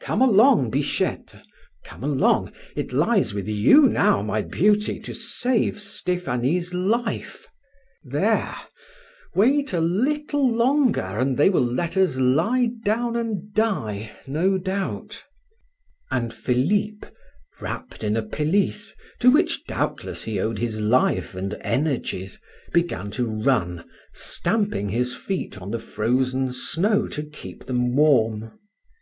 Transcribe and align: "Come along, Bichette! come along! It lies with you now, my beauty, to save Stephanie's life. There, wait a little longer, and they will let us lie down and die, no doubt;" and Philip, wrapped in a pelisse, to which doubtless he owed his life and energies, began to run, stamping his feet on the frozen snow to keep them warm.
"Come 0.00 0.22
along, 0.22 0.70
Bichette! 0.70 1.44
come 1.84 2.02
along! 2.02 2.54
It 2.74 2.90
lies 2.94 3.34
with 3.34 3.46
you 3.46 3.82
now, 3.82 4.22
my 4.22 4.40
beauty, 4.40 4.98
to 5.00 5.12
save 5.12 5.78
Stephanie's 5.78 6.72
life. 6.72 7.46
There, 8.02 8.56
wait 9.34 9.74
a 9.74 9.80
little 9.82 10.48
longer, 10.48 11.02
and 11.18 11.36
they 11.36 11.50
will 11.50 11.66
let 11.66 11.98
us 11.98 12.16
lie 12.16 12.70
down 12.82 13.14
and 13.14 13.52
die, 13.52 14.10
no 14.26 14.56
doubt;" 14.56 15.22
and 16.10 16.32
Philip, 16.32 17.04
wrapped 17.60 18.02
in 18.02 18.16
a 18.16 18.22
pelisse, 18.22 18.94
to 19.20 19.30
which 19.30 19.66
doubtless 19.66 20.22
he 20.24 20.40
owed 20.40 20.58
his 20.58 20.80
life 20.80 21.34
and 21.34 21.52
energies, 21.60 22.40
began 22.72 23.10
to 23.10 23.26
run, 23.26 23.84
stamping 24.14 24.88
his 24.88 25.14
feet 25.14 25.60
on 25.60 25.72
the 25.72 25.78
frozen 25.78 26.52
snow 26.54 27.06
to 27.08 27.22
keep 27.22 27.66
them 27.66 27.94
warm. 27.94 28.52